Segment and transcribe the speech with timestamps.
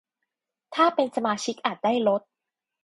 [0.75, 2.21] ถ้าเป็นสมาชิกอาจได้ลด